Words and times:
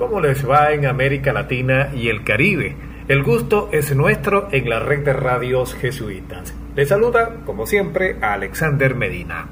¿Cómo 0.00 0.18
les 0.18 0.48
va 0.48 0.72
en 0.72 0.86
América 0.86 1.30
Latina 1.30 1.90
y 1.94 2.08
el 2.08 2.24
Caribe? 2.24 2.74
El 3.06 3.22
gusto 3.22 3.68
es 3.70 3.94
nuestro 3.94 4.48
en 4.50 4.70
la 4.70 4.80
red 4.80 5.04
de 5.04 5.12
radios 5.12 5.74
jesuitas. 5.74 6.54
Les 6.74 6.88
saluda, 6.88 7.42
como 7.44 7.66
siempre, 7.66 8.16
a 8.22 8.32
Alexander 8.32 8.94
Medina. 8.94 9.50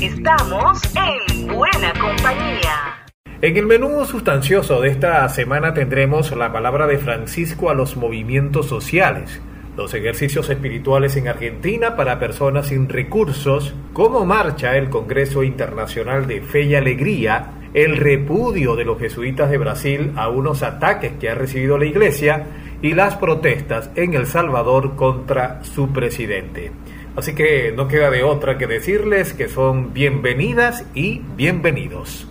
Estamos 0.00 0.80
en 0.96 1.48
buena 1.48 1.92
compañía. 2.00 3.06
En 3.42 3.58
el 3.58 3.66
menú 3.66 4.06
sustancioso 4.06 4.80
de 4.80 4.88
esta 4.88 5.28
semana 5.28 5.74
tendremos 5.74 6.34
la 6.34 6.50
palabra 6.50 6.86
de 6.86 6.96
Francisco 6.96 7.68
a 7.68 7.74
los 7.74 7.94
movimientos 7.94 8.68
sociales, 8.68 9.38
los 9.76 9.92
ejercicios 9.92 10.48
espirituales 10.48 11.14
en 11.18 11.28
Argentina 11.28 11.94
para 11.94 12.18
personas 12.18 12.68
sin 12.68 12.88
recursos, 12.88 13.74
cómo 13.92 14.24
marcha 14.24 14.78
el 14.78 14.88
Congreso 14.88 15.42
Internacional 15.42 16.26
de 16.26 16.40
Fe 16.40 16.62
y 16.62 16.74
Alegría, 16.74 17.57
el 17.74 17.96
repudio 17.96 18.76
de 18.76 18.84
los 18.84 18.98
jesuitas 18.98 19.50
de 19.50 19.58
Brasil 19.58 20.12
a 20.16 20.28
unos 20.28 20.62
ataques 20.62 21.12
que 21.20 21.30
ha 21.30 21.34
recibido 21.34 21.78
la 21.78 21.86
Iglesia 21.86 22.46
y 22.82 22.94
las 22.94 23.16
protestas 23.16 23.90
en 23.94 24.14
El 24.14 24.26
Salvador 24.26 24.96
contra 24.96 25.62
su 25.64 25.92
presidente. 25.92 26.72
Así 27.16 27.34
que 27.34 27.72
no 27.72 27.88
queda 27.88 28.10
de 28.10 28.22
otra 28.22 28.58
que 28.58 28.66
decirles 28.66 29.32
que 29.32 29.48
son 29.48 29.92
bienvenidas 29.92 30.84
y 30.94 31.20
bienvenidos. 31.36 32.28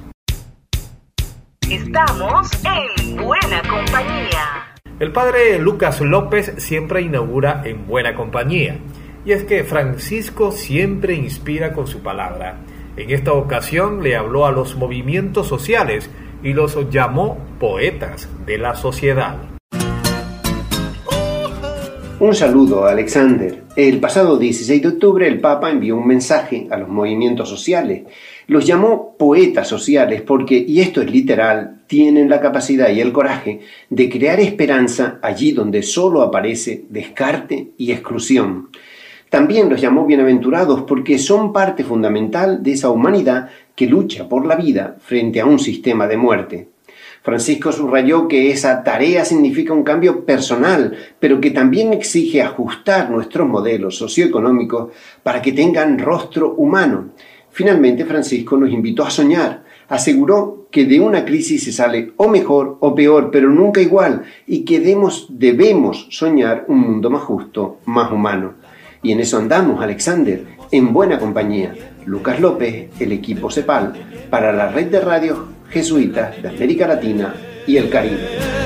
Estamos 1.69 2.49
en 2.63 3.17
buena 3.17 3.61
compañía. 3.63 4.75
El 4.99 5.11
padre 5.11 5.59
Lucas 5.59 5.99
López 5.99 6.53
siempre 6.57 7.01
inaugura 7.01 7.61
en 7.65 7.85
buena 7.85 8.15
compañía. 8.15 8.77
Y 9.25 9.33
es 9.33 9.43
que 9.43 9.65
Francisco 9.65 10.53
siempre 10.53 11.13
inspira 11.13 11.73
con 11.73 11.85
su 11.85 12.01
palabra. 12.01 12.59
En 12.97 13.11
esta 13.11 13.31
ocasión 13.33 14.01
le 14.01 14.15
habló 14.15 14.47
a 14.47 14.51
los 14.51 14.75
movimientos 14.75 15.47
sociales 15.47 16.09
y 16.41 16.53
los 16.53 16.75
llamó 16.89 17.37
poetas 17.59 18.27
de 18.47 18.57
la 18.57 18.73
sociedad. 18.73 19.37
Un 22.19 22.33
saludo, 22.33 22.85
Alexander. 22.85 23.61
El 23.75 23.99
pasado 23.99 24.39
16 24.39 24.81
de 24.81 24.87
octubre 24.87 25.27
el 25.27 25.39
Papa 25.39 25.69
envió 25.69 25.95
un 25.95 26.07
mensaje 26.07 26.67
a 26.71 26.77
los 26.77 26.89
movimientos 26.89 27.47
sociales. 27.47 28.05
Los 28.47 28.65
llamó 28.65 29.15
poetas 29.15 29.67
sociales 29.67 30.23
porque, 30.23 30.57
y 30.57 30.81
esto 30.81 30.99
es 30.99 31.11
literal, 31.11 31.83
tienen 31.85 32.27
la 32.27 32.41
capacidad 32.41 32.89
y 32.89 32.99
el 32.99 33.13
coraje 33.13 33.59
de 33.91 34.09
crear 34.09 34.39
esperanza 34.39 35.19
allí 35.21 35.51
donde 35.51 35.83
solo 35.83 36.23
aparece 36.23 36.85
descarte 36.89 37.73
y 37.77 37.91
exclusión. 37.91 38.69
También 39.29 39.69
los 39.69 39.81
llamó 39.81 40.05
bienaventurados 40.05 40.83
porque 40.83 41.17
son 41.17 41.51
parte 41.51 41.83
fundamental 41.83 42.63
de 42.63 42.71
esa 42.71 42.89
humanidad 42.89 43.49
que 43.75 43.85
lucha 43.85 44.29
por 44.29 44.45
la 44.45 44.55
vida 44.55 44.95
frente 45.01 45.41
a 45.41 45.45
un 45.45 45.59
sistema 45.59 46.07
de 46.07 46.17
muerte. 46.17 46.67
Francisco 47.23 47.73
subrayó 47.73 48.29
que 48.29 48.51
esa 48.51 48.83
tarea 48.83 49.25
significa 49.25 49.73
un 49.73 49.83
cambio 49.83 50.23
personal, 50.23 50.95
pero 51.19 51.41
que 51.41 51.51
también 51.51 51.91
exige 51.91 52.41
ajustar 52.41 53.09
nuestros 53.09 53.45
modelos 53.45 53.97
socioeconómicos 53.97 54.93
para 55.23 55.41
que 55.41 55.51
tengan 55.51 55.99
rostro 55.99 56.53
humano. 56.53 57.09
Finalmente, 57.51 58.05
Francisco 58.05 58.55
nos 58.55 58.71
invitó 58.71 59.03
a 59.03 59.09
soñar. 59.09 59.65
Aseguró 59.89 60.67
que 60.71 60.85
de 60.85 61.01
una 61.01 61.25
crisis 61.25 61.65
se 61.65 61.73
sale 61.73 62.13
o 62.15 62.29
mejor 62.29 62.77
o 62.79 62.95
peor, 62.95 63.29
pero 63.29 63.49
nunca 63.49 63.81
igual, 63.81 64.23
y 64.45 64.63
que 64.63 64.79
debemos 64.79 66.07
soñar 66.11 66.63
un 66.69 66.79
mundo 66.79 67.09
más 67.09 67.23
justo, 67.23 67.79
más 67.85 68.09
humano. 68.09 68.53
Y 69.01 69.11
en 69.11 69.19
eso 69.19 69.37
andamos, 69.37 69.81
Alexander, 69.81 70.43
en 70.71 70.93
buena 70.93 71.19
compañía. 71.19 71.73
Lucas 72.05 72.39
López, 72.39 72.89
el 72.99 73.11
equipo 73.11 73.51
CEPAL, 73.51 73.93
para 74.29 74.51
la 74.51 74.69
red 74.69 74.87
de 74.87 74.99
radios 74.99 75.39
jesuitas 75.69 76.41
de 76.41 76.49
América 76.49 76.87
Latina 76.87 77.35
y 77.65 77.77
el 77.77 77.89
Caribe. 77.89 78.57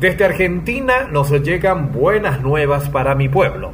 Desde 0.00 0.24
Argentina 0.24 1.08
nos 1.10 1.30
llegan 1.30 1.92
buenas 1.92 2.42
nuevas 2.42 2.90
para 2.90 3.14
mi 3.14 3.28
pueblo. 3.28 3.72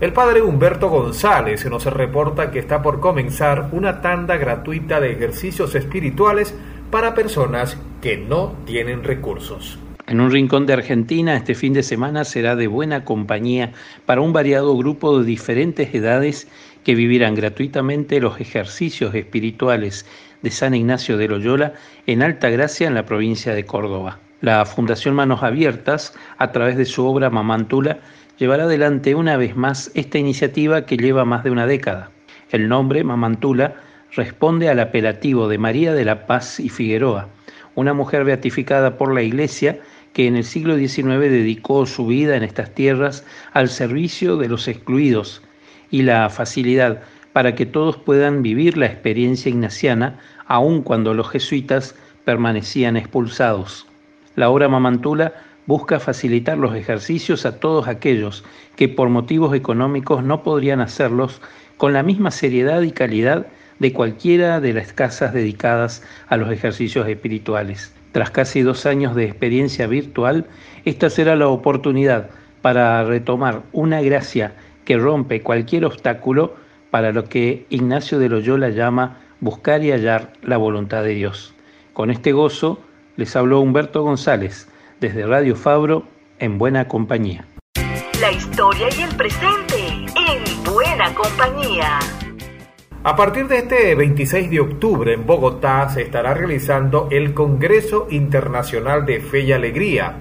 El 0.00 0.12
padre 0.12 0.42
Humberto 0.42 0.88
González 0.88 1.64
nos 1.66 1.84
reporta 1.86 2.50
que 2.50 2.58
está 2.58 2.82
por 2.82 3.00
comenzar 3.00 3.70
una 3.72 4.00
tanda 4.00 4.36
gratuita 4.36 5.00
de 5.00 5.12
ejercicios 5.12 5.74
espirituales 5.74 6.54
para 6.90 7.14
personas 7.14 7.78
que 8.00 8.16
no 8.16 8.54
tienen 8.66 9.04
recursos. 9.04 9.78
En 10.08 10.20
un 10.20 10.30
rincón 10.30 10.66
de 10.66 10.72
Argentina, 10.72 11.34
este 11.34 11.56
fin 11.56 11.72
de 11.72 11.82
semana 11.82 12.22
será 12.22 12.54
de 12.54 12.68
buena 12.68 13.04
compañía 13.04 13.72
para 14.04 14.20
un 14.20 14.32
variado 14.32 14.76
grupo 14.76 15.18
de 15.18 15.26
diferentes 15.26 15.92
edades 15.92 16.46
que 16.84 16.94
vivirán 16.94 17.34
gratuitamente 17.34 18.20
los 18.20 18.40
ejercicios 18.40 19.16
espirituales 19.16 20.06
de 20.42 20.52
San 20.52 20.76
Ignacio 20.76 21.16
de 21.16 21.26
Loyola 21.26 21.72
en 22.06 22.22
Alta 22.22 22.50
Gracia, 22.50 22.86
en 22.86 22.94
la 22.94 23.04
provincia 23.04 23.52
de 23.52 23.64
Córdoba. 23.64 24.20
La 24.42 24.64
Fundación 24.64 25.16
Manos 25.16 25.42
Abiertas, 25.42 26.14
a 26.38 26.52
través 26.52 26.76
de 26.76 26.84
su 26.84 27.04
obra 27.04 27.28
Mamantula, 27.28 27.98
llevará 28.38 28.62
adelante 28.62 29.16
una 29.16 29.36
vez 29.36 29.56
más 29.56 29.90
esta 29.94 30.18
iniciativa 30.18 30.86
que 30.86 30.98
lleva 30.98 31.24
más 31.24 31.42
de 31.42 31.50
una 31.50 31.66
década. 31.66 32.12
El 32.52 32.68
nombre 32.68 33.02
Mamantula 33.02 33.74
responde 34.14 34.68
al 34.68 34.78
apelativo 34.78 35.48
de 35.48 35.58
María 35.58 35.94
de 35.94 36.04
la 36.04 36.28
Paz 36.28 36.60
y 36.60 36.68
Figueroa, 36.68 37.28
una 37.74 37.92
mujer 37.92 38.24
beatificada 38.24 38.96
por 38.96 39.12
la 39.12 39.22
Iglesia 39.22 39.80
que 40.16 40.26
en 40.26 40.34
el 40.34 40.44
siglo 40.44 40.78
XIX 40.78 41.20
dedicó 41.20 41.84
su 41.84 42.06
vida 42.06 42.38
en 42.38 42.42
estas 42.42 42.74
tierras 42.74 43.22
al 43.52 43.68
servicio 43.68 44.38
de 44.38 44.48
los 44.48 44.66
excluidos 44.66 45.42
y 45.90 46.04
la 46.04 46.30
facilidad 46.30 47.02
para 47.34 47.54
que 47.54 47.66
todos 47.66 47.98
puedan 47.98 48.42
vivir 48.42 48.78
la 48.78 48.86
experiencia 48.86 49.50
ignaciana 49.50 50.18
aun 50.46 50.80
cuando 50.80 51.12
los 51.12 51.28
jesuitas 51.28 51.96
permanecían 52.24 52.96
expulsados. 52.96 53.86
La 54.36 54.48
obra 54.48 54.70
Mamantula 54.70 55.34
busca 55.66 56.00
facilitar 56.00 56.56
los 56.56 56.74
ejercicios 56.74 57.44
a 57.44 57.60
todos 57.60 57.86
aquellos 57.86 58.42
que 58.74 58.88
por 58.88 59.10
motivos 59.10 59.54
económicos 59.54 60.24
no 60.24 60.42
podrían 60.42 60.80
hacerlos 60.80 61.42
con 61.76 61.92
la 61.92 62.02
misma 62.02 62.30
seriedad 62.30 62.80
y 62.80 62.92
calidad 62.92 63.48
de 63.80 63.92
cualquiera 63.92 64.62
de 64.62 64.72
las 64.72 64.94
casas 64.94 65.34
dedicadas 65.34 66.02
a 66.28 66.38
los 66.38 66.50
ejercicios 66.50 67.06
espirituales. 67.06 67.92
Tras 68.16 68.30
casi 68.30 68.62
dos 68.62 68.86
años 68.86 69.14
de 69.14 69.26
experiencia 69.26 69.86
virtual, 69.86 70.46
esta 70.86 71.10
será 71.10 71.36
la 71.36 71.48
oportunidad 71.48 72.30
para 72.62 73.04
retomar 73.04 73.64
una 73.72 74.00
gracia 74.00 74.54
que 74.86 74.96
rompe 74.96 75.42
cualquier 75.42 75.84
obstáculo 75.84 76.54
para 76.90 77.12
lo 77.12 77.24
que 77.24 77.66
Ignacio 77.68 78.18
de 78.18 78.30
Loyola 78.30 78.70
llama 78.70 79.18
buscar 79.40 79.84
y 79.84 79.90
hallar 79.92 80.32
la 80.42 80.56
voluntad 80.56 81.02
de 81.02 81.10
Dios. 81.10 81.54
Con 81.92 82.10
este 82.10 82.32
gozo 82.32 82.80
les 83.16 83.36
habló 83.36 83.60
Humberto 83.60 84.02
González 84.02 84.66
desde 84.98 85.26
Radio 85.26 85.54
Fabro 85.54 86.04
en 86.38 86.56
Buena 86.56 86.88
Compañía. 86.88 87.44
La 88.18 88.32
historia 88.32 88.86
y 88.96 89.02
el 89.02 89.14
presente 89.14 90.06
en 90.16 90.64
Buena 90.64 91.12
Compañía. 91.14 91.98
A 93.08 93.14
partir 93.14 93.46
de 93.46 93.58
este 93.58 93.94
26 93.94 94.50
de 94.50 94.58
octubre 94.58 95.12
en 95.12 95.26
Bogotá 95.26 95.88
se 95.90 96.02
estará 96.02 96.34
realizando 96.34 97.06
el 97.12 97.34
Congreso 97.34 98.08
Internacional 98.10 99.06
de 99.06 99.20
Fe 99.20 99.42
y 99.42 99.52
Alegría. 99.52 100.16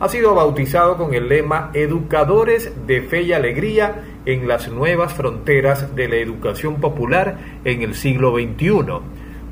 Ha 0.00 0.08
sido 0.08 0.34
bautizado 0.34 0.96
con 0.96 1.12
el 1.12 1.28
lema 1.28 1.70
Educadores 1.74 2.72
de 2.86 3.02
Fe 3.02 3.20
y 3.20 3.34
Alegría 3.34 4.04
en 4.24 4.48
las 4.48 4.72
nuevas 4.72 5.12
fronteras 5.12 5.94
de 5.94 6.08
la 6.08 6.16
educación 6.16 6.76
popular 6.80 7.36
en 7.66 7.82
el 7.82 7.94
siglo 7.94 8.32
XXI. 8.32 9.02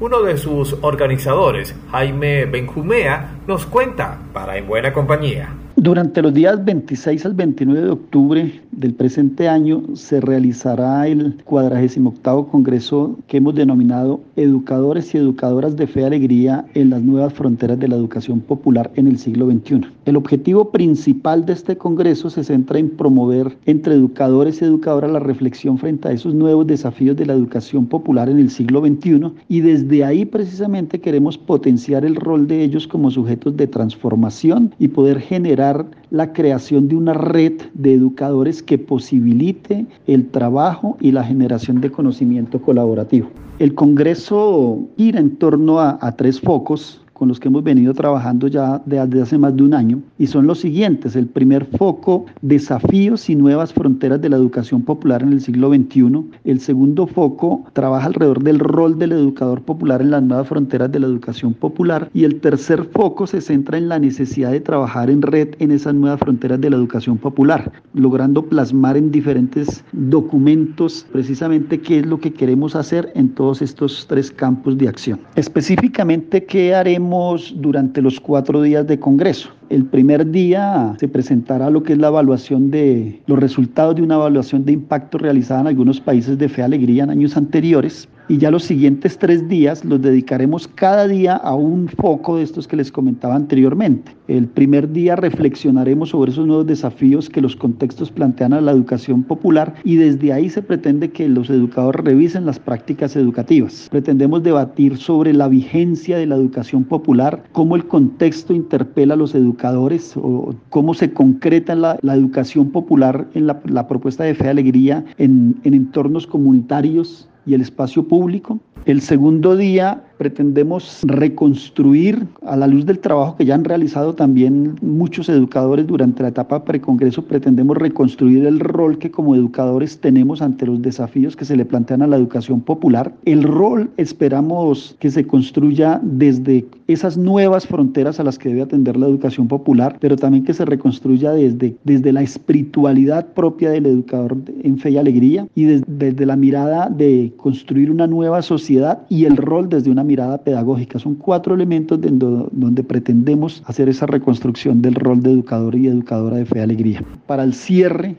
Uno 0.00 0.22
de 0.22 0.38
sus 0.38 0.78
organizadores, 0.80 1.74
Jaime 1.90 2.46
Benjumea, 2.46 3.40
nos 3.46 3.66
cuenta 3.66 4.20
para 4.32 4.56
En 4.56 4.66
Buena 4.66 4.94
Compañía. 4.94 5.50
Durante 5.82 6.20
los 6.20 6.34
días 6.34 6.62
26 6.62 7.24
al 7.24 7.32
29 7.32 7.80
de 7.80 7.90
octubre 7.90 8.60
del 8.70 8.92
presente 8.92 9.48
año 9.48 9.82
se 9.94 10.20
realizará 10.20 11.08
el 11.08 11.36
48 11.44 12.48
Congreso 12.50 13.18
que 13.26 13.38
hemos 13.38 13.54
denominado 13.54 14.20
Educadores 14.36 15.14
y 15.14 15.16
Educadoras 15.16 15.76
de 15.76 15.86
Fe 15.86 16.02
y 16.02 16.04
Alegría 16.04 16.66
en 16.74 16.90
las 16.90 17.00
nuevas 17.00 17.32
fronteras 17.32 17.78
de 17.78 17.88
la 17.88 17.96
educación 17.96 18.40
popular 18.40 18.90
en 18.96 19.06
el 19.06 19.18
siglo 19.18 19.50
XXI. 19.50 19.80
El 20.04 20.16
objetivo 20.16 20.70
principal 20.70 21.46
de 21.46 21.54
este 21.54 21.78
Congreso 21.78 22.28
se 22.28 22.44
centra 22.44 22.78
en 22.78 22.90
promover 22.90 23.56
entre 23.64 23.94
educadores 23.94 24.60
y 24.60 24.66
educadoras 24.66 25.10
la 25.10 25.20
reflexión 25.20 25.78
frente 25.78 26.08
a 26.08 26.12
esos 26.12 26.34
nuevos 26.34 26.66
desafíos 26.66 27.16
de 27.16 27.24
la 27.24 27.32
educación 27.32 27.86
popular 27.86 28.28
en 28.28 28.38
el 28.38 28.50
siglo 28.50 28.82
XXI 28.82 29.32
y 29.48 29.60
desde 29.60 30.04
ahí 30.04 30.26
precisamente 30.26 31.00
queremos 31.00 31.38
potenciar 31.38 32.04
el 32.04 32.16
rol 32.16 32.46
de 32.46 32.64
ellos 32.64 32.86
como 32.86 33.10
sujetos 33.10 33.56
de 33.56 33.66
transformación 33.66 34.74
y 34.78 34.88
poder 34.88 35.20
generar 35.20 35.69
la 36.10 36.32
creación 36.32 36.88
de 36.88 36.96
una 36.96 37.14
red 37.14 37.60
de 37.74 37.94
educadores 37.94 38.62
que 38.62 38.78
posibilite 38.78 39.86
el 40.06 40.28
trabajo 40.28 40.96
y 41.00 41.12
la 41.12 41.24
generación 41.24 41.80
de 41.80 41.90
conocimiento 41.90 42.60
colaborativo. 42.60 43.30
El 43.58 43.74
Congreso 43.74 44.88
gira 44.96 45.20
en 45.20 45.36
torno 45.36 45.80
a, 45.80 45.98
a 46.00 46.12
tres 46.12 46.40
focos 46.40 47.00
con 47.20 47.28
los 47.28 47.38
que 47.38 47.48
hemos 47.48 47.62
venido 47.62 47.92
trabajando 47.92 48.48
ya 48.48 48.80
desde 48.86 49.20
hace 49.20 49.36
más 49.36 49.54
de 49.54 49.62
un 49.62 49.74
año 49.74 50.00
y 50.18 50.26
son 50.26 50.46
los 50.46 50.58
siguientes. 50.60 51.14
El 51.16 51.26
primer 51.26 51.66
foco, 51.66 52.24
desafíos 52.40 53.28
y 53.28 53.36
nuevas 53.36 53.74
fronteras 53.74 54.22
de 54.22 54.30
la 54.30 54.36
educación 54.36 54.80
popular 54.80 55.22
en 55.22 55.34
el 55.34 55.42
siglo 55.42 55.68
XXI. 55.68 56.24
El 56.44 56.60
segundo 56.60 57.06
foco, 57.06 57.66
trabaja 57.74 58.06
alrededor 58.06 58.42
del 58.42 58.58
rol 58.58 58.98
del 58.98 59.12
educador 59.12 59.60
popular 59.60 60.00
en 60.00 60.12
las 60.12 60.22
nuevas 60.22 60.48
fronteras 60.48 60.90
de 60.90 60.98
la 60.98 61.08
educación 61.08 61.52
popular. 61.52 62.08
Y 62.14 62.24
el 62.24 62.40
tercer 62.40 62.84
foco 62.84 63.26
se 63.26 63.42
centra 63.42 63.76
en 63.76 63.90
la 63.90 63.98
necesidad 63.98 64.52
de 64.52 64.60
trabajar 64.60 65.10
en 65.10 65.20
red 65.20 65.48
en 65.58 65.72
esas 65.72 65.92
nuevas 65.92 66.20
fronteras 66.20 66.58
de 66.58 66.70
la 66.70 66.76
educación 66.76 67.18
popular, 67.18 67.70
logrando 67.92 68.46
plasmar 68.46 68.96
en 68.96 69.10
diferentes 69.10 69.84
documentos 69.92 71.04
precisamente 71.12 71.82
qué 71.82 71.98
es 71.98 72.06
lo 72.06 72.18
que 72.18 72.32
queremos 72.32 72.74
hacer 72.76 73.12
en 73.14 73.28
todos 73.28 73.60
estos 73.60 74.06
tres 74.08 74.30
campos 74.30 74.78
de 74.78 74.88
acción. 74.88 75.20
Específicamente, 75.36 76.46
¿qué 76.46 76.74
haremos? 76.74 77.09
Durante 77.56 78.00
los 78.00 78.20
cuatro 78.20 78.62
días 78.62 78.86
de 78.86 79.00
Congreso. 79.00 79.50
El 79.68 79.84
primer 79.84 80.30
día 80.30 80.94
se 80.98 81.08
presentará 81.08 81.68
lo 81.68 81.82
que 81.82 81.94
es 81.94 81.98
la 81.98 82.08
evaluación 82.08 82.70
de 82.70 83.20
los 83.26 83.38
resultados 83.38 83.96
de 83.96 84.02
una 84.02 84.14
evaluación 84.14 84.64
de 84.64 84.72
impacto 84.72 85.18
realizada 85.18 85.62
en 85.62 85.66
algunos 85.66 86.00
países 86.00 86.38
de 86.38 86.48
fe 86.48 86.62
alegría 86.62 87.04
en 87.04 87.10
años 87.10 87.36
anteriores 87.36 88.08
y 88.30 88.38
ya 88.38 88.52
los 88.52 88.62
siguientes 88.62 89.18
tres 89.18 89.48
días 89.48 89.84
los 89.84 90.00
dedicaremos 90.00 90.68
cada 90.68 91.08
día 91.08 91.34
a 91.34 91.52
un 91.56 91.88
foco 91.88 92.36
de 92.36 92.44
estos 92.44 92.68
que 92.68 92.76
les 92.76 92.92
comentaba 92.92 93.34
anteriormente. 93.34 94.12
El 94.28 94.46
primer 94.46 94.92
día 94.92 95.16
reflexionaremos 95.16 96.10
sobre 96.10 96.30
esos 96.30 96.46
nuevos 96.46 96.64
desafíos 96.64 97.28
que 97.28 97.40
los 97.40 97.56
contextos 97.56 98.12
plantean 98.12 98.52
a 98.52 98.60
la 98.60 98.70
educación 98.70 99.24
popular 99.24 99.74
y 99.82 99.96
desde 99.96 100.32
ahí 100.32 100.48
se 100.48 100.62
pretende 100.62 101.10
que 101.10 101.28
los 101.28 101.50
educadores 101.50 102.04
revisen 102.04 102.46
las 102.46 102.60
prácticas 102.60 103.16
educativas. 103.16 103.88
Pretendemos 103.90 104.44
debatir 104.44 104.96
sobre 104.96 105.32
la 105.32 105.48
vigencia 105.48 106.16
de 106.16 106.26
la 106.26 106.36
educación 106.36 106.84
popular, 106.84 107.42
cómo 107.50 107.74
el 107.74 107.84
contexto 107.86 108.54
interpela 108.54 109.14
a 109.14 109.16
los 109.16 109.34
educadores 109.34 110.16
o 110.16 110.54
cómo 110.68 110.94
se 110.94 111.12
concreta 111.12 111.74
la, 111.74 111.98
educación 112.14 112.70
popular 112.70 113.26
en 113.34 113.48
la, 113.48 113.88
propuesta 113.88 114.22
de 114.22 114.36
fe 114.36 114.48
alegría 114.48 115.04
en, 115.18 115.56
en 115.64 115.74
entornos 115.74 116.28
comunitarios 116.28 117.26
y 117.46 117.54
el 117.54 117.60
espacio 117.60 118.06
público. 118.06 118.60
El 118.86 119.02
segundo 119.02 119.56
día 119.56 120.02
pretendemos 120.16 121.00
reconstruir 121.02 122.26
a 122.42 122.56
la 122.56 122.66
luz 122.66 122.84
del 122.86 122.98
trabajo 122.98 123.36
que 123.36 123.44
ya 123.44 123.54
han 123.54 123.64
realizado 123.64 124.14
también 124.14 124.76
muchos 124.82 125.28
educadores 125.28 125.86
durante 125.86 126.22
la 126.22 126.28
etapa 126.28 126.64
precongreso, 126.64 127.24
pretendemos 127.24 127.76
reconstruir 127.76 128.46
el 128.46 128.60
rol 128.60 128.98
que 128.98 129.10
como 129.10 129.34
educadores 129.34 129.98
tenemos 129.98 130.42
ante 130.42 130.66
los 130.66 130.82
desafíos 130.82 131.36
que 131.36 131.46
se 131.46 131.56
le 131.56 131.64
plantean 131.64 132.02
a 132.02 132.06
la 132.06 132.16
educación 132.16 132.60
popular. 132.60 133.14
El 133.24 133.44
rol 133.44 133.90
esperamos 133.96 134.96
que 134.98 135.10
se 135.10 135.26
construya 135.26 136.00
desde 136.02 136.66
esas 136.86 137.16
nuevas 137.16 137.66
fronteras 137.66 138.18
a 138.18 138.24
las 138.24 138.38
que 138.38 138.48
debe 138.48 138.62
atender 138.62 138.96
la 138.96 139.06
educación 139.06 139.48
popular, 139.48 139.96
pero 140.00 140.16
también 140.16 140.44
que 140.44 140.54
se 140.54 140.64
reconstruya 140.64 141.32
desde, 141.32 141.76
desde 141.84 142.12
la 142.12 142.22
espiritualidad 142.22 143.26
propia 143.32 143.70
del 143.70 143.86
educador 143.86 144.36
en 144.62 144.78
fe 144.78 144.90
y 144.90 144.98
alegría 144.98 145.46
y 145.54 145.64
desde, 145.64 145.84
desde 145.86 146.26
la 146.26 146.36
mirada 146.36 146.90
de 146.90 147.32
construir 147.38 147.90
una 147.90 148.06
nueva 148.06 148.42
sociedad 148.42 148.69
y 149.08 149.24
el 149.24 149.36
rol 149.36 149.68
desde 149.68 149.90
una 149.90 150.04
mirada 150.04 150.38
pedagógica. 150.38 150.98
Son 150.98 151.16
cuatro 151.16 151.54
elementos 151.54 152.00
de 152.00 152.10
donde 152.10 152.84
pretendemos 152.84 153.62
hacer 153.66 153.88
esa 153.88 154.06
reconstrucción 154.06 154.80
del 154.80 154.94
rol 154.94 155.22
de 155.22 155.32
educador 155.32 155.74
y 155.74 155.88
educadora 155.88 156.36
de 156.36 156.44
fe 156.46 156.58
y 156.58 156.62
alegría. 156.62 157.04
Para 157.26 157.42
el 157.42 157.52
cierre, 157.52 158.16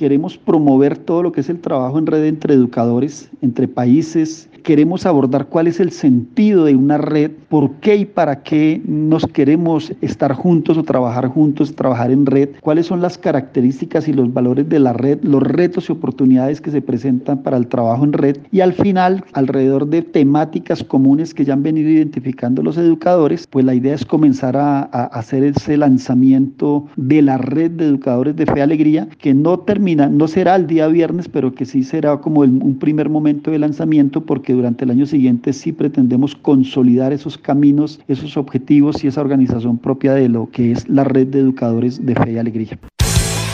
queremos 0.00 0.38
promover 0.38 0.96
todo 0.96 1.22
lo 1.22 1.30
que 1.30 1.42
es 1.42 1.50
el 1.50 1.60
trabajo 1.60 1.98
en 1.98 2.06
red 2.06 2.24
entre 2.24 2.54
educadores, 2.54 3.28
entre 3.42 3.68
países, 3.68 4.48
queremos 4.60 5.06
abordar 5.06 5.46
cuál 5.46 5.66
es 5.66 5.80
el 5.80 5.90
sentido 5.90 6.64
de 6.64 6.76
una 6.76 6.98
red, 6.98 7.30
por 7.48 7.72
qué 7.80 7.96
y 7.96 8.04
para 8.04 8.42
qué 8.42 8.80
nos 8.86 9.26
queremos 9.26 9.92
estar 10.00 10.32
juntos 10.32 10.76
o 10.78 10.84
trabajar 10.84 11.28
juntos, 11.28 11.74
trabajar 11.74 12.10
en 12.10 12.26
red, 12.26 12.50
cuáles 12.60 12.86
son 12.86 13.00
las 13.00 13.18
características 13.18 14.08
y 14.08 14.12
los 14.12 14.32
valores 14.32 14.68
de 14.68 14.78
la 14.78 14.92
red, 14.92 15.18
los 15.22 15.42
retos 15.42 15.88
y 15.88 15.92
oportunidades 15.92 16.60
que 16.60 16.70
se 16.70 16.82
presentan 16.82 17.42
para 17.42 17.56
el 17.56 17.66
trabajo 17.66 18.04
en 18.04 18.12
red. 18.12 18.38
Y 18.52 18.60
al 18.60 18.72
final, 18.72 19.24
alrededor 19.32 19.88
de 19.88 20.02
temáticas 20.02 20.84
comunes 20.84 21.34
que 21.34 21.44
ya 21.44 21.54
han 21.54 21.62
venido 21.62 21.90
identificando 21.90 22.62
los 22.62 22.76
educadores, 22.76 23.46
pues 23.46 23.64
la 23.64 23.74
idea 23.74 23.94
es 23.94 24.04
comenzar 24.04 24.56
a, 24.56 24.80
hacer 24.82 25.42
ese 25.44 25.76
lanzamiento 25.76 26.86
de 26.96 27.22
la 27.22 27.38
red 27.38 27.70
de 27.72 27.86
educadores 27.86 28.36
de 28.36 28.46
fe 28.46 28.58
y 28.58 28.60
alegría 28.60 29.08
que 29.18 29.34
no 29.34 29.58
termina, 29.60 29.89
no 29.96 30.28
será 30.28 30.56
el 30.56 30.66
día 30.66 30.86
viernes, 30.88 31.28
pero 31.28 31.54
que 31.54 31.66
sí 31.66 31.84
será 31.84 32.18
como 32.18 32.44
el, 32.44 32.50
un 32.50 32.78
primer 32.78 33.08
momento 33.08 33.50
de 33.50 33.58
lanzamiento 33.58 34.24
porque 34.24 34.52
durante 34.52 34.84
el 34.84 34.90
año 34.90 35.06
siguiente 35.06 35.52
sí 35.52 35.72
pretendemos 35.72 36.34
consolidar 36.34 37.12
esos 37.12 37.38
caminos, 37.38 38.00
esos 38.08 38.36
objetivos 38.36 39.02
y 39.04 39.08
esa 39.08 39.20
organización 39.20 39.78
propia 39.78 40.14
de 40.14 40.28
lo 40.28 40.50
que 40.50 40.72
es 40.72 40.88
la 40.88 41.04
red 41.04 41.26
de 41.26 41.40
educadores 41.40 42.04
de 42.04 42.14
fe 42.14 42.32
y 42.32 42.38
alegría. 42.38 42.78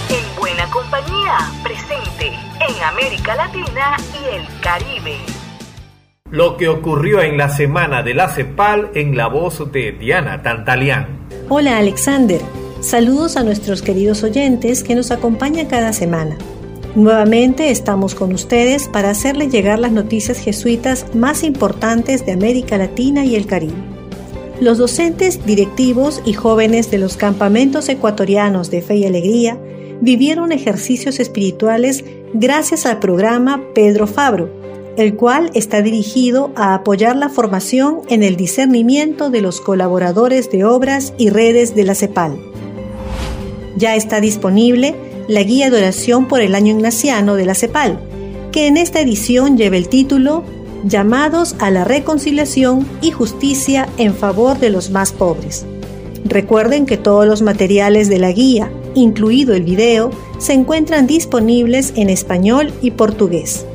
En 0.09 0.41
buena 0.41 0.67
compañía, 0.71 1.39
presente 1.63 2.29
en 2.29 2.83
América 2.83 3.37
Latina 3.37 3.97
y 4.13 4.37
el 4.37 4.61
Caribe. 4.61 5.17
Lo 6.31 6.57
que 6.57 6.69
ocurrió 6.69 7.23
en 7.23 7.39
la 7.39 7.49
semana 7.49 8.03
de 8.03 8.15
la 8.15 8.29
CEPAL 8.29 8.91
en 8.95 9.17
la 9.17 9.29
voz 9.29 9.71
de 9.71 9.93
Diana 9.93 10.43
Tantalián. 10.43 11.07
Hola 11.49 11.79
Alexander, 11.79 12.41
saludos 12.81 13.37
a 13.37 13.43
nuestros 13.43 13.83
queridos 13.83 14.23
oyentes 14.23 14.83
que 14.83 14.95
nos 14.95 15.11
acompañan 15.11 15.67
cada 15.67 15.93
semana. 15.93 16.37
Nuevamente 16.95 17.71
estamos 17.71 18.15
con 18.15 18.33
ustedes 18.33 18.89
para 18.89 19.11
hacerles 19.11 19.53
llegar 19.53 19.79
las 19.79 19.93
noticias 19.93 20.39
jesuitas 20.39 21.15
más 21.15 21.43
importantes 21.43 22.25
de 22.25 22.33
América 22.33 22.79
Latina 22.79 23.25
y 23.25 23.37
el 23.37 23.47
Caribe. 23.47 23.75
Los 24.61 24.79
docentes, 24.79 25.45
directivos 25.45 26.23
y 26.25 26.33
jóvenes 26.33 26.91
de 26.91 26.97
los 26.97 27.19
campamentos 27.19 27.91
ecuatorianos 27.91 28.71
de 28.71 28.81
Fe 28.81 28.97
y 28.97 29.05
Alegría 29.05 29.59
vivieron 30.01 30.53
ejercicios 30.53 31.21
espirituales 31.21 32.05
gracias 32.33 32.87
al 32.87 32.99
programa 32.99 33.63
Pedro 33.75 34.07
Fabro, 34.07 34.49
el 34.97 35.17
cual 35.17 35.51
está 35.53 35.83
dirigido 35.83 36.53
a 36.57 36.75
apoyar 36.75 37.17
la 37.17 37.29
formación 37.29 38.01
en 38.09 38.23
el 38.23 38.37
discernimiento 38.37 39.29
de 39.29 39.43
los 39.43 39.61
colaboradores 39.61 40.51
de 40.51 40.65
obras 40.65 41.13
y 41.19 41.29
redes 41.29 41.75
de 41.75 41.85
la 41.85 41.95
CEPAL. 41.95 42.56
Ya 43.77 43.95
está 43.95 44.21
disponible 44.21 44.95
la 45.29 45.43
guía 45.43 45.71
de 45.71 45.79
oración 45.79 46.27
por 46.29 46.41
el 46.41 46.55
año 46.55 46.73
ignaciano 46.73 47.35
de 47.35 47.45
la 47.47 47.55
CEPAL, 47.55 47.99
que 48.53 48.67
en 48.67 48.77
esta 48.77 49.01
edición 49.01 49.57
lleva 49.57 49.77
el 49.77 49.89
título 49.89 50.45
Llamados 50.85 51.57
a 51.59 51.71
la 51.71 51.85
reconciliación 51.85 52.87
y 53.01 53.11
justicia 53.11 53.89
en 53.99 54.15
favor 54.15 54.59
de 54.59 54.71
los 54.71 54.91
más 54.91 55.13
pobres. 55.13 55.67
Recuerden 56.25 56.87
que 56.87 56.97
todos 56.97 57.27
los 57.27 57.43
materiales 57.43 58.09
de 58.09 58.19
la 58.19 58.33
guía, 58.33 58.71
incluido 58.95 59.55
el 59.55 59.63
video, 59.63 60.11
se 60.39 60.53
encuentran 60.53 61.07
disponibles 61.07 61.93
en 61.97 62.09
español 62.09 62.73
y 62.83 62.93
portugués. 62.93 63.67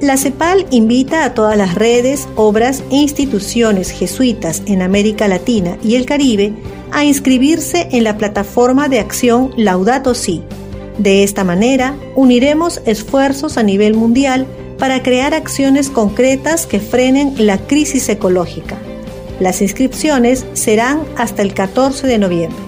La 0.00 0.16
CEPAL 0.16 0.66
invita 0.70 1.24
a 1.24 1.32
todas 1.32 1.56
las 1.56 1.74
redes, 1.76 2.28
obras 2.34 2.82
e 2.90 2.96
instituciones 2.96 3.90
jesuitas 3.90 4.62
en 4.66 4.82
América 4.82 5.28
Latina 5.28 5.78
y 5.82 5.94
el 5.94 6.06
Caribe 6.06 6.52
a 6.92 7.04
inscribirse 7.04 7.88
en 7.90 8.04
la 8.04 8.18
plataforma 8.18 8.88
de 8.88 9.00
acción 9.00 9.52
Laudato 9.56 10.14
Si. 10.14 10.42
De 10.98 11.22
esta 11.22 11.42
manera, 11.42 11.96
uniremos 12.14 12.82
esfuerzos 12.84 13.56
a 13.56 13.62
nivel 13.62 13.94
mundial 13.94 14.46
para 14.78 15.02
crear 15.02 15.32
acciones 15.34 15.88
concretas 15.88 16.66
que 16.66 16.80
frenen 16.80 17.34
la 17.38 17.58
crisis 17.58 18.08
ecológica. 18.08 18.76
Las 19.40 19.62
inscripciones 19.62 20.44
serán 20.52 21.02
hasta 21.16 21.42
el 21.42 21.54
14 21.54 22.06
de 22.06 22.18
noviembre. 22.18 22.58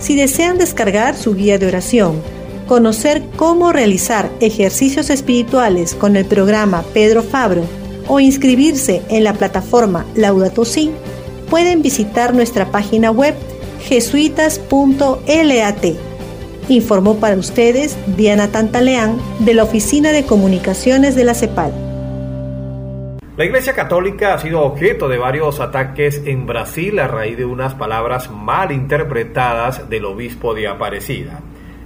Si 0.00 0.16
desean 0.16 0.58
descargar 0.58 1.16
su 1.16 1.34
guía 1.34 1.58
de 1.58 1.66
oración, 1.66 2.20
conocer 2.66 3.22
cómo 3.36 3.72
realizar 3.72 4.30
ejercicios 4.40 5.10
espirituales 5.10 5.94
con 5.94 6.16
el 6.16 6.24
programa 6.24 6.82
Pedro 6.94 7.22
Fabro 7.22 7.64
o 8.08 8.20
inscribirse 8.20 9.02
en 9.08 9.24
la 9.24 9.34
plataforma 9.34 10.06
Laudato 10.14 10.64
Si, 10.64 10.90
pueden 11.54 11.82
visitar 11.82 12.34
nuestra 12.34 12.72
página 12.72 13.12
web 13.12 13.36
jesuitas.lat. 13.78 15.84
Informó 16.68 17.20
para 17.20 17.36
ustedes 17.36 17.96
Diana 18.16 18.50
Tantaleán 18.50 19.20
de 19.38 19.54
la 19.54 19.62
Oficina 19.62 20.10
de 20.10 20.26
Comunicaciones 20.26 21.14
de 21.14 21.22
la 21.22 21.34
CEPAL. 21.34 21.72
La 23.36 23.44
Iglesia 23.44 23.72
Católica 23.72 24.34
ha 24.34 24.40
sido 24.40 24.62
objeto 24.62 25.08
de 25.08 25.16
varios 25.16 25.60
ataques 25.60 26.22
en 26.24 26.44
Brasil 26.44 26.98
a 26.98 27.06
raíz 27.06 27.36
de 27.36 27.44
unas 27.44 27.74
palabras 27.74 28.32
mal 28.32 28.72
interpretadas 28.72 29.88
del 29.88 30.06
obispo 30.06 30.54
de 30.54 30.66
Aparecida. 30.66 31.38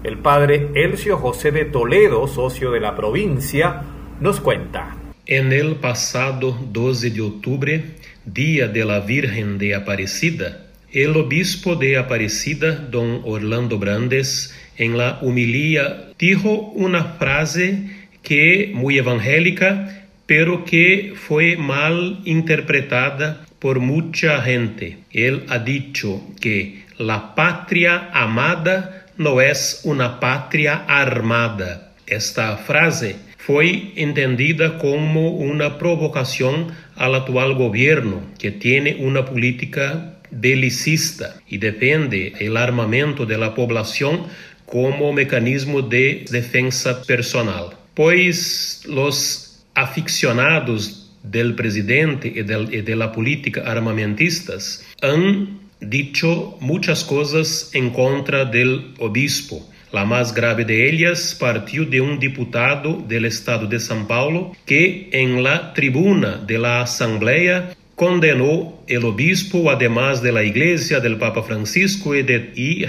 El 0.02 0.16
padre 0.16 0.70
Elcio 0.76 1.18
José 1.18 1.50
de 1.50 1.66
Toledo, 1.66 2.26
socio 2.26 2.70
de 2.70 2.80
la 2.80 2.96
provincia, 2.96 3.82
nos 4.18 4.40
cuenta. 4.40 4.96
En 5.26 5.52
el 5.52 5.76
pasado 5.76 6.56
12 6.72 7.10
de 7.10 7.20
octubre, 7.20 7.84
día 8.32 8.68
de 8.68 8.84
la 8.84 9.00
Virgen 9.00 9.58
de 9.58 9.74
Aparecida, 9.74 10.66
el 10.92 11.16
obispo 11.16 11.76
de 11.76 11.98
Aparecida, 11.98 12.72
don 12.72 13.22
Orlando 13.24 13.78
Brandes, 13.78 14.54
en 14.76 14.96
la 14.96 15.18
humilía 15.22 16.12
dijo 16.18 16.72
una 16.74 17.04
frase 17.04 17.90
que 18.22 18.70
muy 18.74 18.98
evangélica 18.98 20.06
pero 20.28 20.66
que 20.66 21.14
fue 21.16 21.56
mal 21.56 22.20
interpretada 22.26 23.46
por 23.58 23.80
mucha 23.80 24.42
gente. 24.42 24.98
Él 25.10 25.44
ha 25.48 25.58
dicho 25.58 26.22
que 26.38 26.84
la 26.98 27.34
patria 27.34 28.10
amada 28.12 29.06
no 29.16 29.40
es 29.40 29.80
una 29.84 30.20
patria 30.20 30.84
armada. 30.86 31.92
Esta 32.06 32.58
frase 32.58 33.16
fue 33.48 33.92
entendida 33.96 34.76
como 34.76 35.30
una 35.30 35.78
provocación 35.78 36.66
al 36.96 37.14
actual 37.14 37.54
gobierno, 37.54 38.20
que 38.38 38.50
tiene 38.50 38.96
una 39.00 39.24
política 39.24 40.18
belicista 40.30 41.40
y 41.48 41.56
depende 41.56 42.34
el 42.40 42.58
armamento 42.58 43.24
de 43.24 43.38
la 43.38 43.54
población 43.54 44.24
como 44.66 45.14
mecanismo 45.14 45.80
de 45.80 46.26
defensa 46.30 47.02
personal. 47.04 47.70
Pues 47.94 48.82
los 48.86 49.64
aficionados 49.72 51.10
del 51.22 51.54
presidente 51.54 52.28
y, 52.28 52.42
de 52.42 52.96
la 52.96 53.12
política 53.12 53.62
armamentistas 53.62 54.84
han 55.00 55.60
dicho 55.80 56.58
muchas 56.60 57.02
cosas 57.02 57.70
en 57.72 57.88
contra 57.88 58.44
del 58.44 58.92
obispo. 58.98 59.66
La 59.92 60.04
más 60.04 60.34
grave 60.34 60.64
de 60.64 60.88
ellas 60.88 61.36
partió 61.38 61.84
de 61.84 62.00
un 62.00 62.18
diputado 62.18 63.02
del 63.08 63.24
estado 63.24 63.66
de 63.66 63.78
São 63.78 64.06
Paulo 64.06 64.52
que 64.66 65.08
en 65.12 65.42
la 65.42 65.72
tribuna 65.72 66.36
de 66.36 66.58
la 66.58 66.82
asamblea 66.82 67.74
condenó 67.94 68.80
el 68.86 69.04
obispo, 69.04 69.70
además 69.70 70.22
de 70.22 70.30
la 70.30 70.44
iglesia 70.44 71.00
del 71.00 71.16
Papa 71.16 71.42
Francisco, 71.42 72.14
y, 72.14 72.22
de, 72.22 72.52
y 72.54 72.84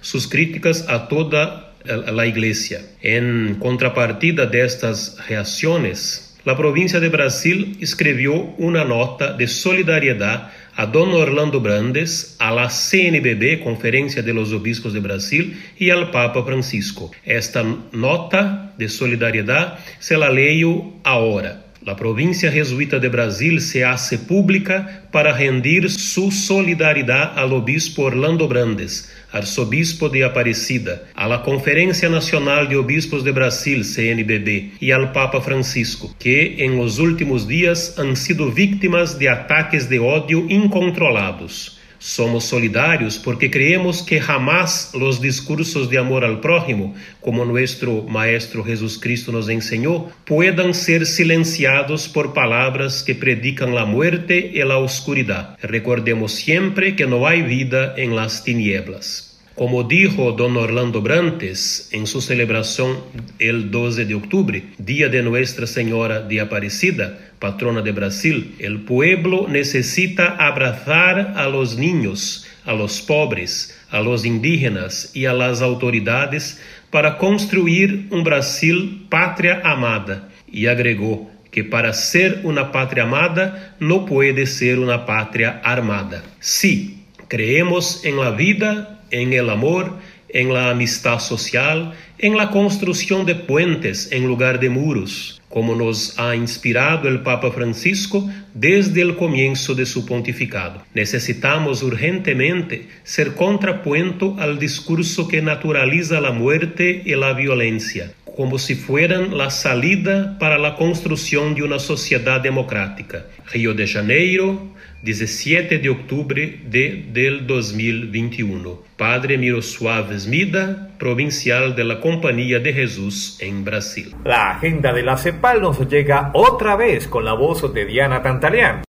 sus 0.00 0.28
críticas 0.28 0.88
a 0.88 1.08
toda 1.08 1.74
la 1.84 2.26
Iglesia. 2.26 2.82
En 3.02 3.56
contrapartida 3.58 4.46
de 4.46 4.64
estas 4.64 5.16
reacciones, 5.28 6.27
la 6.48 6.56
provincia 6.56 6.98
de 6.98 7.10
Brasil 7.10 7.76
escribió 7.78 8.32
una 8.56 8.82
nota 8.82 9.34
de 9.34 9.46
solidaridad 9.46 10.50
a 10.76 10.86
Don 10.86 11.12
Orlando 11.12 11.60
Brandes, 11.60 12.36
a 12.38 12.50
la 12.50 12.70
CNBB, 12.70 13.62
Conferencia 13.62 14.22
de 14.22 14.32
los 14.32 14.50
Obispos 14.54 14.94
de 14.94 15.00
Brasil, 15.00 15.62
y 15.76 15.90
al 15.90 16.10
Papa 16.10 16.42
Francisco. 16.44 17.10
Esta 17.22 17.62
nota 17.92 18.72
de 18.78 18.88
solidaridad 18.88 19.78
se 19.98 20.16
la 20.16 20.30
leio 20.30 20.94
ahora. 21.04 21.66
La 21.88 21.96
provincia 21.96 22.52
jesuita 22.52 22.98
de 22.98 23.08
Brasil 23.08 23.62
se 23.62 23.82
hace 23.82 24.18
pública 24.18 25.04
para 25.10 25.32
rendir 25.32 25.88
su 25.88 26.30
solidaridad 26.30 27.38
al 27.38 27.54
obispo 27.54 28.02
Orlando 28.02 28.46
Brandes, 28.46 29.10
arzobispo 29.32 30.10
de 30.10 30.22
Aparecida, 30.22 31.04
a 31.14 31.26
la 31.26 31.42
Conferencia 31.42 32.10
Nacional 32.10 32.68
de 32.68 32.76
Obispos 32.76 33.24
de 33.24 33.32
Brasil, 33.32 33.86
CNBB, 33.86 34.72
y 34.80 34.90
al 34.90 35.12
Papa 35.12 35.40
Francisco, 35.40 36.14
que 36.18 36.62
en 36.62 36.76
los 36.76 36.98
últimos 36.98 37.48
días 37.48 37.94
han 37.96 38.16
sido 38.16 38.52
víctimas 38.52 39.18
de 39.18 39.30
ataques 39.30 39.88
de 39.88 39.98
odio 39.98 40.44
incontrolados. 40.46 41.77
Somos 41.98 42.44
solidarios 42.44 43.18
porque 43.18 43.50
creemos 43.50 44.02
que 44.02 44.20
jamás 44.20 44.92
los 44.94 45.20
discursos 45.20 45.90
de 45.90 45.98
amor 45.98 46.24
al 46.24 46.40
prójimo, 46.40 46.94
como 47.20 47.44
nuestro 47.44 48.04
Maestro 48.04 48.64
Jesucristo 48.64 49.32
nos 49.32 49.48
enseñó, 49.48 50.08
puedan 50.24 50.74
ser 50.74 51.06
silenciados 51.06 52.08
por 52.08 52.34
palabras 52.34 53.02
que 53.02 53.14
predican 53.16 53.74
la 53.74 53.84
muerte 53.84 54.52
y 54.54 54.58
la 54.64 54.78
oscuridad. 54.78 55.58
Recordemos 55.60 56.32
siempre 56.32 56.94
que 56.94 57.06
no 57.06 57.26
hay 57.26 57.42
vida 57.42 57.94
en 57.96 58.14
las 58.14 58.44
tinieblas. 58.44 59.27
Como 59.58 59.82
dijo 59.82 60.30
don 60.30 60.56
Orlando 60.56 61.02
Brantes 61.02 61.88
en 61.90 62.06
su 62.06 62.20
celebración 62.20 63.00
el 63.40 63.72
12 63.72 64.04
de 64.04 64.14
octubre, 64.14 64.62
día 64.78 65.08
de 65.08 65.20
Nuestra 65.20 65.66
Señora 65.66 66.20
de 66.20 66.40
Aparecida, 66.40 67.18
patrona 67.40 67.82
de 67.82 67.90
Brasil, 67.90 68.54
el 68.60 68.82
pueblo 68.82 69.48
necesita 69.48 70.36
abrazar 70.36 71.34
a 71.36 71.48
los 71.48 71.76
niños, 71.76 72.46
a 72.64 72.72
los 72.72 73.00
pobres, 73.00 73.76
a 73.90 73.98
los 73.98 74.24
indígenas 74.24 75.10
y 75.12 75.24
a 75.24 75.32
las 75.32 75.60
autoridades 75.60 76.62
para 76.90 77.18
construir 77.18 78.06
un 78.12 78.22
Brasil 78.22 79.06
patria 79.10 79.60
amada. 79.64 80.28
Y 80.46 80.66
agregó 80.66 81.32
que 81.50 81.64
para 81.64 81.92
ser 81.94 82.42
una 82.44 82.70
patria 82.70 83.02
amada 83.02 83.74
no 83.80 84.06
puede 84.06 84.46
ser 84.46 84.78
una 84.78 85.04
patria 85.04 85.60
armada. 85.64 86.22
Sí, 86.38 87.02
creemos 87.26 88.04
en 88.04 88.18
la 88.18 88.30
vida 88.30 88.94
en 89.10 89.32
el 89.32 89.50
amor, 89.50 89.92
en 90.28 90.52
la 90.52 90.70
amistad 90.70 91.18
social, 91.20 91.94
en 92.18 92.36
la 92.36 92.50
construcción 92.50 93.24
de 93.24 93.34
puentes 93.34 94.12
en 94.12 94.26
lugar 94.26 94.60
de 94.60 94.68
muros, 94.68 95.40
como 95.48 95.74
nos 95.74 96.18
ha 96.18 96.34
inspirado 96.36 97.08
el 97.08 97.20
Papa 97.20 97.50
Francisco 97.50 98.28
desde 98.54 99.02
el 99.02 99.16
comienzo 99.16 99.74
de 99.74 99.86
su 99.86 100.04
pontificado. 100.04 100.82
Necesitamos 100.94 101.82
urgentemente 101.82 102.88
ser 103.04 103.34
contrapunto 103.34 104.36
al 104.38 104.58
discurso 104.58 105.28
que 105.28 105.40
naturaliza 105.40 106.20
la 106.20 106.32
muerte 106.32 107.02
y 107.04 107.14
la 107.14 107.32
violencia, 107.32 108.12
como 108.36 108.58
si 108.58 108.74
fueran 108.74 109.36
la 109.36 109.50
salida 109.50 110.38
para 110.38 110.58
la 110.58 110.76
construcción 110.76 111.54
de 111.54 111.62
una 111.62 111.78
sociedad 111.78 112.40
democrática. 112.40 113.26
Río 113.52 113.74
de 113.74 113.86
Janeiro, 113.86 114.68
17 115.02 115.78
de 115.78 115.88
octubre 115.88 116.60
de, 116.68 117.06
del 117.12 117.46
2021. 117.46 118.87
Padre 118.98 119.38
Miroslav 119.38 120.12
Smida, 120.18 120.88
provincial 120.98 121.76
de 121.76 121.84
la 121.84 122.00
Compañía 122.00 122.58
de 122.58 122.72
Jesús 122.72 123.38
en 123.40 123.64
Brasil. 123.64 124.12
La 124.24 124.50
agenda 124.50 124.92
de 124.92 125.04
la 125.04 125.16
CEPAL 125.16 125.62
nos 125.62 125.78
llega 125.88 126.32
otra 126.34 126.74
vez 126.74 127.06
con 127.06 127.24
la 127.24 127.32
voz 127.32 127.72
de 127.72 127.86
Diana 127.86 128.24
Tantaleán. 128.24 128.82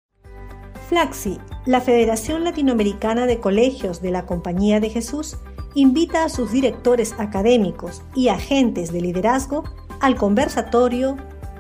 Flaxi, 0.90 1.38
la 1.68 1.80
Federación 1.80 2.44
Latinoamericana 2.44 3.28
de 3.28 3.40
Colegios 3.40 4.02
de 4.02 4.10
la 4.10 4.26
Compañía 4.26 4.80
de 4.80 4.90
Jesús, 4.90 5.38
invita 5.76 6.24
a 6.24 6.30
sus 6.30 6.52
directores 6.52 7.14
académicos 7.20 8.02
y 8.16 8.30
agentes 8.30 8.92
de 8.92 9.02
liderazgo 9.02 9.64
al 10.02 10.16
conversatorio 10.16 11.18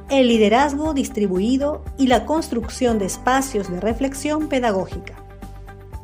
el 0.10 0.27
liderazgo 0.27 0.96
distribuido 0.96 1.86
y 2.00 2.08
la 2.08 2.25
construcción 2.25 2.98
de 2.98 3.06
espacios 3.06 3.70
de 3.70 3.79
reflexión 3.79 4.50
pedagógica. 4.50 5.29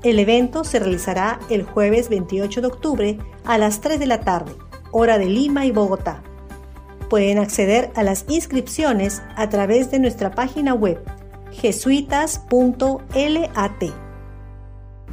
El 0.06 0.20
evento 0.20 0.64
se 0.64 0.78
realizará 0.78 1.40
el 1.50 1.64
jueves 1.64 2.10
28 2.10 2.62
de 2.62 2.68
octubre 2.68 3.18
a 3.44 3.58
las 3.58 3.82
3 3.82 4.00
de 4.00 4.06
la 4.06 4.20
tarde, 4.20 4.52
hora 4.92 5.18
de 5.18 5.26
Lima 5.26 5.66
y 5.66 5.72
Bogotá. 5.72 6.22
Pueden 7.10 7.40
acceder 7.40 7.92
a 7.96 8.04
las 8.04 8.24
inscripciones 8.28 9.24
a 9.36 9.50
través 9.50 9.90
de 9.90 9.98
nuestra 9.98 10.30
página 10.30 10.76
web 10.76 11.04
jesuitas.lat. 11.52 12.46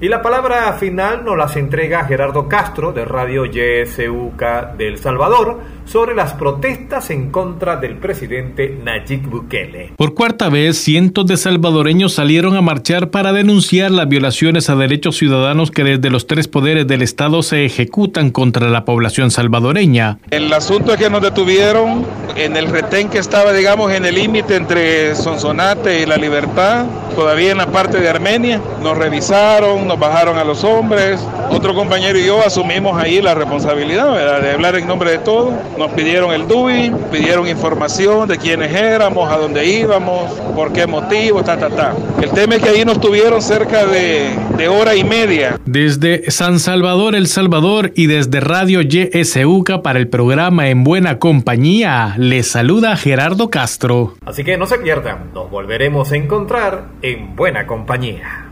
Y 0.02 0.09
la 0.09 0.21
palabra 0.21 0.73
final 0.73 1.25
nos 1.25 1.38
las 1.38 1.54
entrega 1.54 2.04
Gerardo 2.04 2.49
Castro 2.49 2.92
de 2.92 3.04
Radio 3.04 3.44
YSUK 3.47 4.75
del 4.76 4.99
Salvador 4.99 5.61
sobre 5.85 6.14
las 6.14 6.32
protestas 6.32 7.11
en 7.11 7.30
contra 7.30 7.76
del 7.76 7.99
presidente 7.99 8.76
Nayib 8.82 9.28
Bukele. 9.28 9.92
Por 9.97 10.14
cuarta 10.14 10.49
vez, 10.49 10.78
cientos 10.78 11.26
de 11.26 11.37
salvadoreños 11.37 12.14
salieron 12.14 12.56
a 12.56 12.62
marchar 12.62 13.11
para 13.11 13.32
denunciar 13.32 13.90
las 13.92 14.09
violaciones 14.09 14.71
a 14.71 14.75
derechos 14.75 15.16
ciudadanos 15.16 15.71
que 15.71 15.85
desde 15.85 16.11
los 16.11 16.26
tres 16.26 16.49
poderes 16.49 16.87
del 16.88 17.02
Estado 17.02 17.42
se 17.42 17.64
ejecutan 17.64 18.30
contra 18.30 18.68
la 18.71 18.85
población 18.85 19.30
salvadoreña. 19.30 20.18
El 20.30 20.52
asunto 20.52 20.92
es 20.92 20.99
que 20.99 21.11
nos 21.11 21.23
detuvieron 21.23 22.04
en 22.37 22.56
el 22.56 22.68
retén 22.68 23.09
que 23.09 23.18
estaba, 23.18 23.52
digamos, 23.52 23.92
en 23.92 24.04
el 24.04 24.14
límite 24.16 24.56
entre 24.56 25.14
Sonsonate 25.14 26.02
y 26.02 26.06
La 26.06 26.16
Libertad, 26.16 26.87
todavía 27.14 27.52
en 27.52 27.59
la 27.59 27.66
parte 27.66 28.00
de 28.00 28.09
Armenia. 28.09 28.61
Nos 28.82 28.97
revisaron, 28.97 29.91
nos 29.92 30.00
bajaron 30.00 30.38
a 30.38 30.44
los 30.44 30.64
hombres. 30.64 31.20
Otro 31.50 31.75
compañero 31.75 32.18
y 32.18 32.25
yo 32.25 32.40
asumimos 32.42 32.96
ahí 32.96 33.20
la 33.20 33.34
responsabilidad 33.34 34.40
de 34.40 34.52
hablar 34.52 34.75
en 34.76 34.87
nombre 34.87 35.11
de 35.11 35.18
todos. 35.18 35.52
Nos 35.76 35.92
pidieron 35.92 36.32
el 36.32 36.49
DUI, 36.49 36.90
pidieron 37.11 37.46
información 37.46 38.26
de 38.26 38.38
quiénes 38.38 38.75
éramos, 38.75 39.30
a 39.30 39.37
dónde 39.37 39.66
íbamos, 39.66 40.32
por 40.56 40.72
qué 40.72 40.87
motivo, 40.87 41.44
ta, 41.44 41.58
ta, 41.58 41.68
ta. 41.68 41.94
El 42.22 42.30
tema 42.30 42.54
es 42.54 42.62
que 42.62 42.70
ahí 42.70 42.87
nos 42.87 43.02
tuvieron 43.02 43.42
cerca 43.42 43.84
de, 43.84 44.30
de 44.56 44.68
hora 44.68 44.94
y 44.94 45.04
media. 45.04 45.61
Desde 45.66 46.30
San 46.30 46.58
Salvador, 46.58 47.14
El 47.14 47.26
Salvador 47.26 47.92
y 47.94 48.06
desde 48.06 48.40
Radio 48.40 48.80
YSUCA 48.80 49.82
para 49.82 49.99
el 49.99 50.08
programa 50.08 50.70
En 50.70 50.84
Buena 50.84 51.18
Compañía, 51.18 52.14
les 52.16 52.50
saluda 52.50 52.96
Gerardo 52.96 53.50
Castro. 53.50 54.14
Así 54.25 54.42
que 54.42 54.56
no 54.56 54.66
se 54.66 54.78
pierdan, 54.78 55.32
nos 55.34 55.50
volveremos 55.50 56.12
a 56.12 56.16
encontrar 56.16 56.87
en 57.02 57.37
Buena 57.37 57.66
Compañía. 57.66 58.51